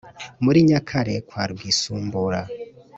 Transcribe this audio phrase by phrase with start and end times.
[0.43, 2.41] muri nyakare kwa rwisumbura